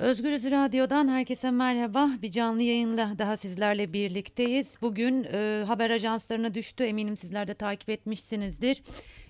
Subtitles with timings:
[0.00, 2.08] Özgürüz Radyo'dan herkese merhaba.
[2.22, 4.74] Bir canlı yayında daha sizlerle birlikteyiz.
[4.82, 6.84] Bugün e, haber ajanslarına düştü.
[6.84, 8.82] Eminim sizler de takip etmişsinizdir.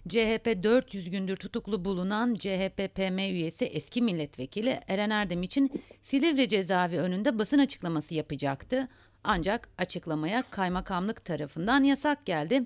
[0.08, 6.98] CHP 400 gündür tutuklu bulunan CHP PM üyesi eski milletvekili Eren Erdem için Silivri cezaevi
[6.98, 8.88] önünde basın açıklaması yapacaktı.
[9.24, 12.62] Ancak açıklamaya kaymakamlık tarafından yasak geldi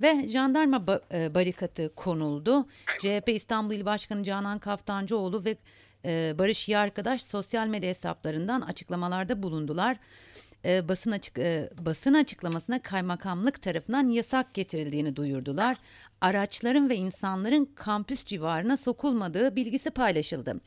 [0.00, 2.66] ve jandarma e, barikatı konuldu.
[3.00, 5.56] CHP İstanbul İl Başkanı Canan Kaftancıoğlu ve
[6.04, 9.96] e, Barış İyi Arkadaş sosyal medya hesaplarından açıklamalarda bulundular.
[10.64, 15.76] E, basın açık e, basın açıklamasına kaymakamlık tarafından yasak getirildiğini duyurdular.
[16.20, 20.60] Araçların ve insanların kampüs civarına sokulmadığı bilgisi paylaşıldı.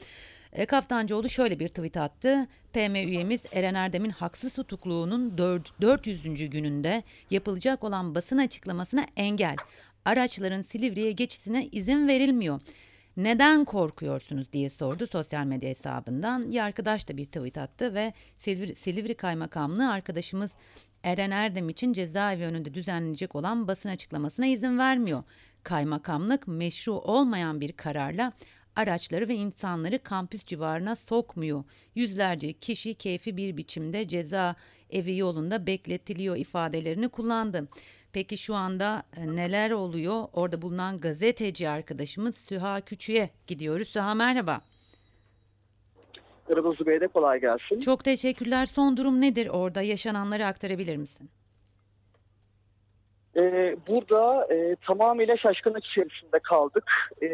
[0.54, 2.48] E, Kaftancıoğlu şöyle bir tweet attı.
[2.74, 6.50] PM üyemiz Eren Erdem'in haksız tutukluğunun 4, 400.
[6.50, 9.56] gününde yapılacak olan basın açıklamasına engel.
[10.06, 12.62] Araçların Silivri'ye geçişine izin verilmiyor.
[13.18, 16.52] Neden korkuyorsunuz diye sordu sosyal medya hesabından.
[16.52, 20.52] Bir arkadaş da bir tweet attı ve Silivri, Silivri Kaymakamlığı arkadaşımız
[21.04, 25.24] Eren Erdem için cezaevi önünde düzenlenecek olan basın açıklamasına izin vermiyor.
[25.64, 28.32] Kaymakamlık meşru olmayan bir kararla
[28.76, 31.64] araçları ve insanları kampüs civarına sokmuyor.
[31.96, 34.56] Yüzlerce kişi keyfi bir biçimde ceza
[34.90, 37.68] evi yolunda bekletiliyor ifadelerini kullandı.
[38.16, 40.24] Peki şu anda e, neler oluyor?
[40.34, 43.88] Orada bulunan gazeteci arkadaşımız Süha Küçü'ye gidiyoruz.
[43.88, 44.62] Süha merhaba.
[46.50, 47.80] Merhaba Zübeyde kolay gelsin.
[47.80, 48.66] Çok teşekkürler.
[48.66, 49.82] Son durum nedir orada?
[49.82, 51.30] Yaşananları aktarabilir misin?
[53.38, 56.92] Ee, burada e, tamamıyla şaşkınlık içerisinde kaldık.
[57.22, 57.28] E,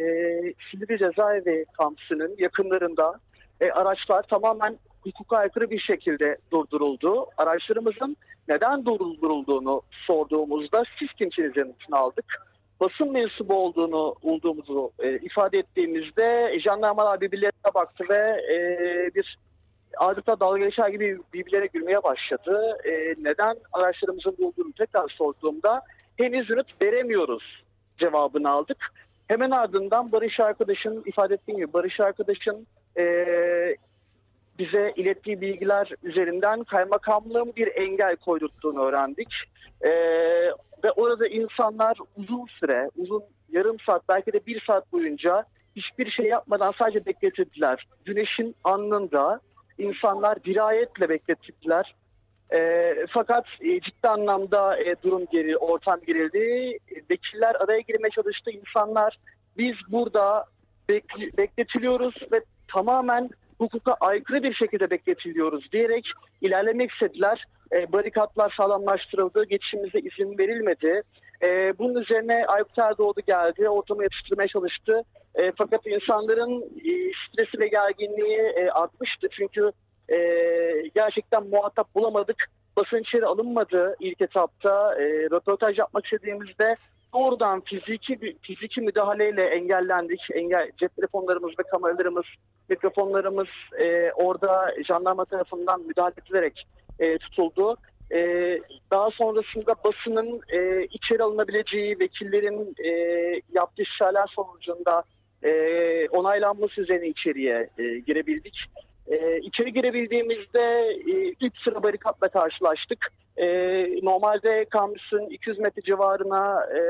[0.71, 3.19] Silivri Cezaevi kampüsünün yakınlarında
[3.59, 7.25] e, araçlar tamamen hukuka aykırı bir şekilde durduruldu.
[7.37, 12.25] Araçlarımızın neden durdurulduğunu sorduğumuzda siz kimsiniz yanıtını aldık.
[12.79, 18.55] Basın mensubu olduğunu olduğumuzu e, ifade ettiğimizde jandarmalar birbirlerine baktı ve e,
[19.15, 19.37] bir
[19.97, 22.77] adeta dalga geçer gibi birbirlerine gülmeye başladı.
[22.85, 25.81] E, neden araçlarımızın durdurulduğunu tekrar sorduğumda
[26.17, 27.63] henüz yanıt veremiyoruz
[27.97, 28.77] cevabını aldık.
[29.27, 32.67] Hemen ardından Barış arkadaşın ifade ettiğim gibi Barış arkadaşın
[32.97, 33.03] e,
[34.61, 39.33] bize ilettiği bilgiler üzerinden kaymakamlığın bir engel koydurttuğunu öğrendik.
[39.81, 39.89] E,
[40.83, 45.45] ve orada insanlar uzun süre, uzun yarım saat belki de bir saat boyunca
[45.75, 47.87] hiçbir şey yapmadan sadece bekletildiler.
[48.05, 49.39] Güneşin alnında
[49.77, 51.95] insanlar dirayetle bekletildiler.
[52.53, 56.77] E, fakat e, ciddi anlamda e, durum geri, ortam gerildi.
[57.11, 58.51] Vekiller araya girmeye çalıştı.
[58.51, 59.19] İnsanlar
[59.57, 60.45] biz burada
[61.37, 63.29] bekletiliyoruz ve tamamen
[63.61, 66.05] hukuka aykırı bir şekilde bekletiliyoruz diyerek
[66.41, 67.45] ilerlemek istediler.
[67.73, 71.01] E, barikatlar sağlamlaştırıldı, geçişimize izin verilmedi.
[71.43, 75.01] E, bunun üzerine Aykut Erdoğdu geldi, ortamı yatıştırmaya çalıştı.
[75.35, 76.91] E, fakat insanların e,
[77.23, 79.27] stresi ve gerginliği e, artmıştı.
[79.31, 79.71] Çünkü
[80.09, 80.17] e,
[80.95, 82.45] gerçekten muhatap bulamadık.
[82.77, 84.95] Basın içeri alınmadı ilk etapta.
[84.95, 86.75] E, röportaj yapmak istediğimizde
[87.13, 90.21] doğrudan fiziki fiziki müdahaleyle engellendik.
[90.33, 92.25] Engel, cep telefonlarımız ve kameralarımız,
[92.69, 93.47] mikrofonlarımız
[93.79, 96.67] e, orada jandarma tarafından müdahale edilerek
[96.99, 97.77] e, tutuldu.
[98.11, 98.19] E,
[98.91, 102.89] daha sonrasında basının e, içeri alınabileceği vekillerin e,
[103.53, 105.03] yaptığı işlerler sonucunda
[105.43, 105.51] e,
[106.09, 108.55] onaylanması üzerine içeriye e, girebildik.
[109.11, 113.07] E, içeri girebildiğimizde e, ilk sıra barikatla karşılaştık.
[113.37, 113.45] E,
[114.03, 116.81] normalde kampüsün 200 metre civarına e,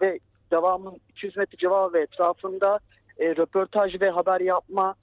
[0.00, 0.18] ve
[0.50, 2.78] devamın 200 metre civarı ve etrafında
[3.18, 4.94] e, röportaj ve haber yapma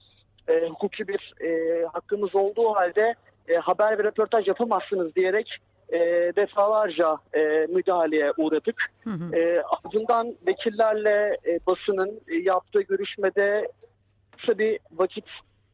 [0.48, 3.14] e, hukuki bir e, hakkımız olduğu halde
[3.48, 5.58] e, haber ve röportaj yapamazsınız diyerek
[5.92, 5.98] e,
[6.36, 8.82] defalarca e, müdahaleye uğradık.
[9.04, 9.36] Hı hı.
[9.36, 13.68] E, ardından vekillerle e, basının e, yaptığı görüşmede
[14.36, 15.24] kısa bir vakit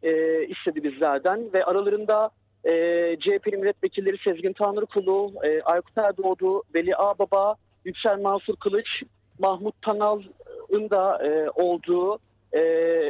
[0.03, 2.31] e, istedi bizlerden ve aralarında
[2.65, 2.73] e,
[3.21, 9.03] CHP'li milletvekilleri Sezgin Tanrıkulu, e, Aykut Erdoğdu, Veli Ağbaba, Yüksel Mansur Kılıç,
[9.39, 12.19] Mahmut Tanal'ın da e, olduğu
[12.53, 12.61] e,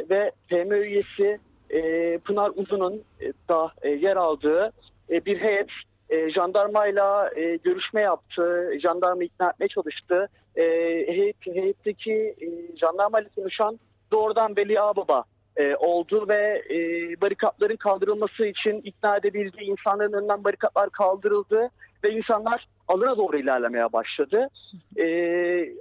[0.09, 3.03] ve PM üyesi e, Pınar Uzun'un
[3.49, 4.71] da e, yer aldığı
[5.09, 5.69] e, bir heyet
[6.09, 10.29] e, jandarmayla e, görüşme yaptı, jandarma ikna etmeye çalıştı.
[10.55, 10.63] E,
[11.07, 13.79] heyet, heyetteki e, jandarmayla konuşan
[14.11, 15.23] doğrudan Veli Ağbaba
[15.57, 16.77] e, oldu ve e,
[17.21, 21.69] barikatların kaldırılması için ikna edebildiği insanların önünden barikatlar kaldırıldı
[22.03, 24.47] ve insanlar alına doğru ilerlemeye başladı.
[24.97, 25.05] E,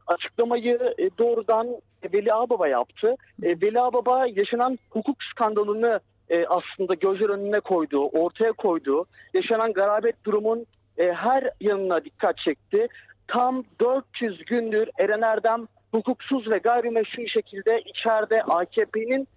[0.06, 1.68] açıklamayı e, doğrudan
[2.12, 3.14] Veli Ağbaba yaptı.
[3.42, 6.00] E, Veli Ağbaba yaşanan hukuk skandalını
[6.30, 9.04] e, aslında gözler önüne koydu, ortaya koydu.
[9.34, 10.66] Yaşanan garabet durumun
[10.98, 12.88] e, her yanına dikkat çekti.
[13.28, 19.28] Tam 400 gündür Eren Erdem hukuksuz ve gayrimeşru şekilde içeride AKP'nin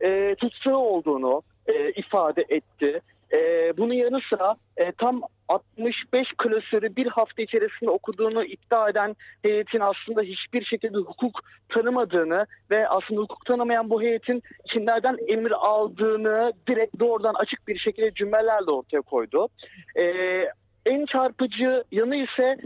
[0.00, 3.00] e, tutsağı olduğunu e, ifade etti.
[3.32, 3.38] E,
[3.76, 10.22] bunun yanı sıra e, tam 65 klasörü bir hafta içerisinde okuduğunu iddia eden heyetin aslında
[10.22, 17.34] hiçbir şekilde hukuk tanımadığını ve aslında hukuk tanımayan bu heyetin kimlerden emir aldığını direkt doğrudan
[17.34, 19.48] açık bir şekilde cümlelerle ortaya koydu.
[19.96, 20.04] E,
[20.86, 22.56] en çarpıcı yanı ise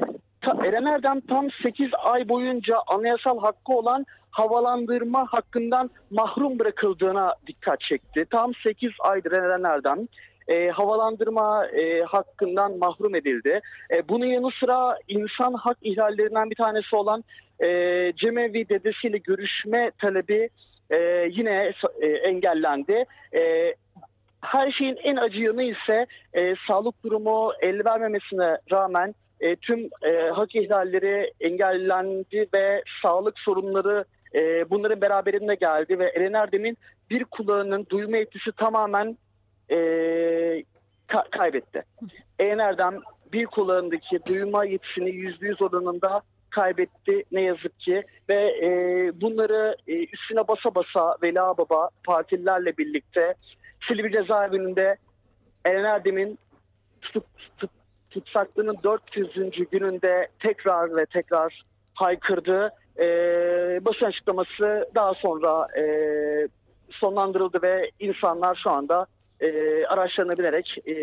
[0.65, 8.27] Eren Erdem tam 8 ay boyunca anayasal hakkı olan havalandırma hakkından mahrum bırakıldığına dikkat çekti.
[8.31, 10.09] Tam 8 aydır Eren
[10.49, 13.61] e, havalandırma e, hakkından mahrum edildi.
[13.91, 17.25] E, bunun yanı sıra insan hak ihlallerinden bir tanesi olan
[17.63, 17.69] e,
[18.17, 20.49] Cemevi dedesiyle görüşme talebi
[20.91, 23.05] e, yine e, engellendi.
[23.35, 23.75] E,
[24.41, 30.29] her şeyin en acı yanı ise e, sağlık durumu el vermemesine rağmen e, tüm e,
[30.29, 34.05] hak ihlalleri engellendi ve sağlık sorunları
[34.35, 36.79] e, bunların beraberinde geldi ve Eren Erdem'in
[37.11, 39.19] bir kulağının duyma yetisi tamamen
[39.71, 39.77] e,
[41.09, 41.83] ka- kaybetti.
[42.39, 43.01] Eren Erdem
[43.33, 48.71] bir kulağındaki duyma yetisini yüzde yüz oranında kaybetti ne yazık ki ve e,
[49.21, 53.35] bunları e, üstüne basa basa Vela Baba partililerle birlikte
[53.89, 54.97] Silivri cezaevinde
[55.65, 56.39] Eren Erdem'in
[57.01, 57.25] tutuk,
[57.57, 57.71] tut,
[58.11, 59.51] tutsaklığının 400.
[59.71, 61.65] gününde tekrar ve tekrar
[61.95, 62.71] haykırdı.
[62.99, 63.05] E,
[63.85, 65.85] basın açıklaması daha sonra e,
[66.91, 69.07] sonlandırıldı ve insanlar şu anda
[69.41, 70.95] e, araçlarına binerek e,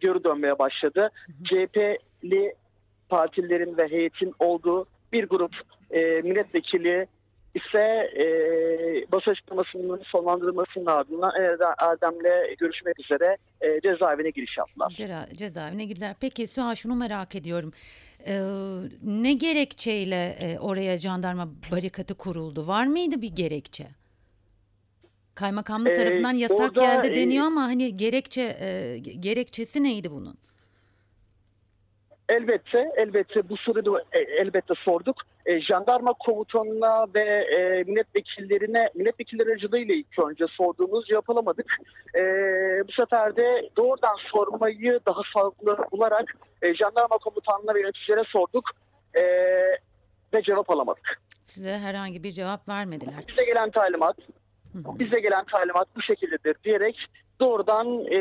[0.00, 1.10] geri dönmeye başladı.
[1.44, 2.54] CHP'li
[3.08, 5.52] partilerin ve heyetin olduğu bir grup
[5.90, 7.06] e, milletvekili
[7.56, 8.26] ise e,
[9.12, 11.32] basın açıklamasının sonlandırılmasının ardından
[11.78, 14.90] Erdem'le görüşmek üzere e, cezaevine giriş yaptılar.
[14.90, 16.14] Ceza, cezaevine girdiler.
[16.20, 17.72] Peki Süha şunu merak ediyorum.
[18.28, 18.40] Ee,
[19.02, 22.66] ne gerekçeyle e, oraya jandarma barikatı kuruldu?
[22.66, 23.86] Var mıydı bir gerekçe?
[25.34, 30.36] Kaymakamlık Ee, tarafından yasak orada, geldi e, deniyor ama hani gerekçe e, gerekçesi neydi bunun?
[32.28, 35.16] Elbette, elbette bu soruyu e, elbette sorduk.
[35.46, 41.76] E, jandarma komutanına ve e, milletvekillerine, milletvekilleri aracılığıyla ilk önce sorduğumuz cevap alamadık.
[42.14, 42.20] E,
[42.88, 48.70] bu sefer de doğrudan sormayı daha sağlıklı bularak e, jandarma komutanına ve yöneticilere sorduk
[49.14, 49.22] e,
[50.34, 51.20] ve cevap alamadık.
[51.46, 53.24] Size herhangi bir cevap vermediler.
[53.28, 54.16] Bize gelen talimat,
[54.74, 57.06] bize gelen talimat bu şekildedir diyerek
[57.40, 58.16] doğrudan e,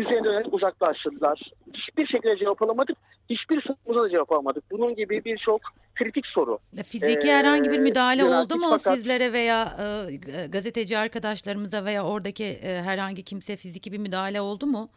[0.00, 1.40] üzerine dönerek uzaklaştırdılar.
[1.74, 2.96] Hiçbir şekilde cevap alamadık.
[3.30, 4.70] Hiçbir sorumuza da cevap alamadık.
[4.70, 5.60] Bunun gibi birçok
[5.94, 6.58] kritik soru.
[6.78, 9.76] E, Fiziki Ee, herhangi bir müdahale oldu mu fakat- sizlere veya
[10.10, 14.88] e, gazeteci arkadaşlarımıza veya oradaki e, herhangi kimse fiziki bir müdahale oldu mu?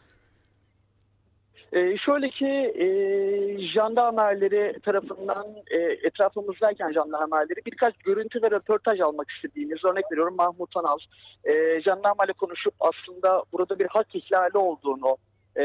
[1.74, 2.86] Ee, şöyle ki e,
[3.74, 10.98] jandarmerleri tarafından e, etrafımızdayken jandarmerleri birkaç görüntü ve röportaj almak istediğimiz örnek veriyorum Mahmut Tanal
[11.44, 15.18] e, jandarmayla konuşup aslında burada bir hak ihlali olduğunu
[15.56, 15.64] e,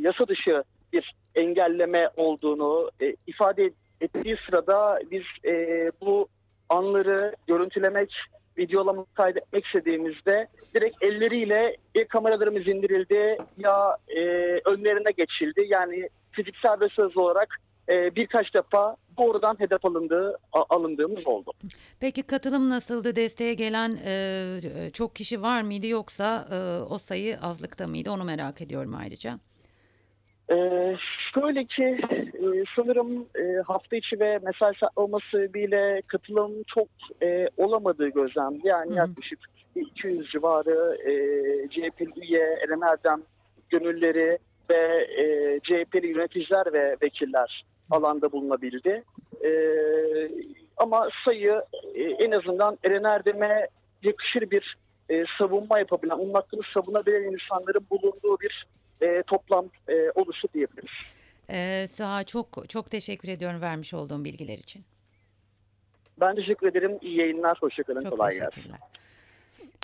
[0.00, 6.28] yasa dışı bir engelleme olduğunu e, ifade ettiği sırada biz e, bu
[6.68, 8.16] anları görüntülemek
[8.58, 14.20] videolamak kaydetmek istediğimizde direkt elleriyle ya kameralarımız indirildi ya e,
[14.64, 15.66] önlerine geçildi.
[15.68, 17.56] Yani fiziksel ve sözlü olarak
[17.88, 21.52] e, birkaç defa doğrudan hedef alındığı alındığımız oldu.
[22.00, 23.16] Peki katılım nasıldı?
[23.16, 26.56] Desteğe gelen e, çok kişi var mıydı yoksa e,
[26.92, 28.10] o sayı azlıkta mıydı?
[28.10, 29.38] Onu merak ediyorum ayrıca.
[30.52, 30.96] Ee,
[31.34, 31.98] şöyle ki
[32.34, 36.88] e, sanırım e, hafta içi ve mesai olması bile katılım çok
[37.22, 38.68] e, olamadığı gözlemdi.
[38.68, 38.98] Yani Hı hı.
[38.98, 39.38] yaklaşık
[39.76, 41.14] 200 civarı e,
[41.68, 43.22] CHP üye, Eren Erdem
[43.70, 44.38] gönülleri
[44.70, 49.04] ve e, CHP'li yöneticiler ve vekiller alanda bulunabildi.
[49.44, 49.50] E,
[50.76, 51.62] ama sayı
[51.94, 53.68] e, en azından Eren Erdem'e
[54.02, 54.76] yakışır bir
[55.10, 58.66] e, savunma yapabilen, onun hakkını savunabilen insanların bulunduğu bir
[59.02, 60.90] e, toplam e, oluşu diyebiliriz.
[61.50, 64.84] E, Suha çok çok teşekkür ediyorum vermiş olduğum bilgiler için.
[66.20, 66.98] Ben teşekkür ederim.
[67.02, 67.58] İyi yayınlar.
[67.60, 68.02] Hoşçakalın.
[68.02, 68.72] Çok Kolay gelsin.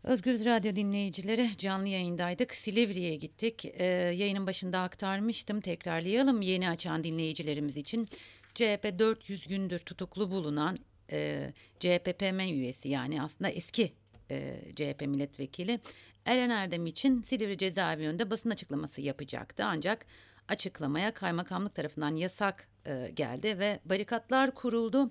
[0.05, 2.55] Özgürüz Radyo dinleyicileri canlı yayındaydık.
[2.55, 3.65] Silivri'ye gittik.
[3.65, 5.61] Ee, yayının başında aktarmıştım.
[5.61, 8.09] Tekrarlayalım yeni açan dinleyicilerimiz için.
[8.55, 10.77] CHP 400 gündür tutuklu bulunan
[11.13, 13.93] e, CHP-PM üyesi yani aslında eski
[14.31, 15.81] e, CHP milletvekili
[16.27, 19.65] Eren Erdem için Silivri cezaevi önünde basın açıklaması yapacaktı.
[19.65, 20.07] Ancak
[20.49, 25.11] açıklamaya kaymakamlık tarafından yasak e, geldi ve barikatlar kuruldu.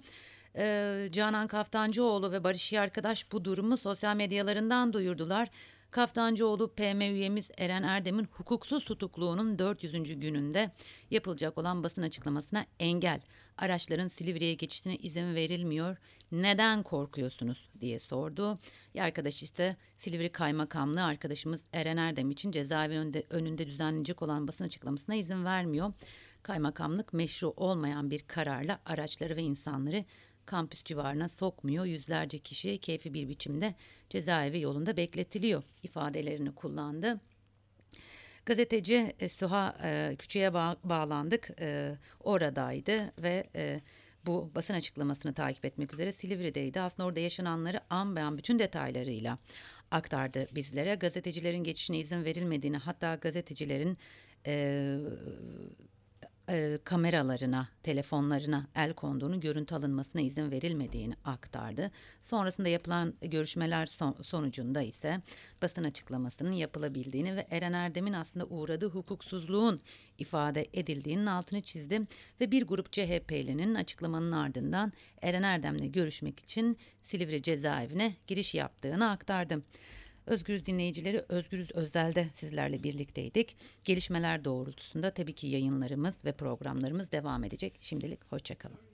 [0.58, 5.50] Ee, Canan Kaftancıoğlu ve Barış Arkadaş bu durumu sosyal medyalarından duyurdular.
[5.98, 10.20] Kaftancıoğlu PM üyemiz Eren Erdem'in hukuksuz tutukluğunun 400.
[10.20, 10.72] gününde
[11.12, 13.22] yapılacak olan basın açıklamasına engel.
[13.58, 15.98] Araçların Silivri'ye geçişine izin verilmiyor.
[16.32, 18.58] Neden korkuyorsunuz diye sordu.
[18.96, 24.64] Bir arkadaş ise Silivri Kaymakamlığı arkadaşımız Eren Erdem için cezaevi önünde, önünde düzenlenecek olan basın
[24.64, 25.94] açıklamasına izin vermiyor.
[26.44, 30.06] Kaymakamlık meşru olmayan bir kararla araçları ve insanları
[30.48, 31.86] kampüs civarına sokmuyor.
[31.86, 33.76] Yüzlerce kişi keyfi bir biçimde
[34.10, 37.20] cezaevi yolunda bekletiliyor ifadelerini kullandı.
[38.46, 41.50] Gazeteci e, Suha e, Küçü'ye bağ- bağlandık.
[41.60, 43.82] E, oradaydı ve e,
[44.26, 46.82] bu basın açıklamasını takip etmek üzere Silivri'deydi.
[46.82, 49.38] Aslında orada yaşananları an be an bütün detaylarıyla
[49.92, 50.96] aktardı bizlere.
[50.96, 53.98] Gazetecilerin geçişine izin verilmediğini hatta gazetecilerin
[54.46, 54.98] e,
[56.50, 61.92] e, kameralarına, telefonlarına el konduğunu, görüntü alınmasına izin verilmediğini aktardı.
[62.22, 65.22] Sonrasında yapılan görüşmeler son- sonucunda ise
[65.62, 69.80] basın açıklamasının yapılabildiğini ve Eren Erdem'in aslında uğradığı hukuksuzluğun
[70.18, 72.02] ifade edildiğinin altını çizdi
[72.42, 79.64] ve bir grup CHP'linin açıklamanın ardından Eren Erdem'le görüşmek için Silivri cezaevine giriş yaptığını aktardı.
[80.28, 83.58] Özgürüz dinleyicileri Özgürüz Özel'de sizlerle birlikteydik.
[83.84, 87.78] Gelişmeler doğrultusunda tabii ki yayınlarımız ve programlarımız devam edecek.
[87.82, 88.87] Şimdilik hoşçakalın.